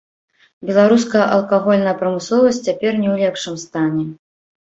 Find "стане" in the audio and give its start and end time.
3.65-4.05